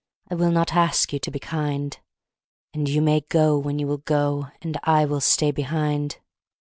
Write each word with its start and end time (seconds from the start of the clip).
I 0.31 0.33
will 0.33 0.49
not 0.49 0.73
ask 0.73 1.13
you 1.13 1.19
to 1.19 1.29
be 1.29 1.37
kind. 1.37 1.99
And 2.73 2.89
you 2.89 3.03
may 3.03 3.21
go 3.29 3.55
when 3.59 3.77
you 3.77 3.85
will 3.85 3.99
go, 3.99 4.47
And 4.63 4.79
I 4.83 5.05
will 5.05 5.21
stay 5.21 5.51
behind. 5.51 6.17